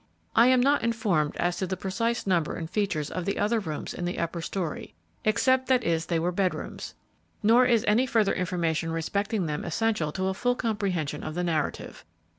I 0.35 0.47
am 0.47 0.61
not 0.61 0.81
informed 0.83 1.35
as 1.37 1.57
to 1.57 1.67
the 1.67 1.77
precise 1.77 2.25
number 2.25 2.55
and 2.55 2.67
features 2.67 3.11
of 3.11 3.23
the 3.25 3.37
other 3.37 3.59
rooms 3.59 3.93
in 3.93 4.03
the 4.03 4.17
upper 4.17 4.41
story, 4.41 4.95
except 5.23 5.67
that 5.67 5.83
is 5.83 6.07
they 6.07 6.17
were 6.17 6.31
bedrooms; 6.31 6.95
nor 7.43 7.67
is 7.67 7.85
any 7.87 8.07
further 8.07 8.33
information 8.33 8.91
respecting 8.91 9.45
them 9.45 9.63
essential 9.63 10.11
to 10.13 10.25
a 10.29 10.33
full 10.33 10.55
comprehension 10.55 11.21
of 11.23 11.35
the 11.35 11.43
narrative. 11.43 12.03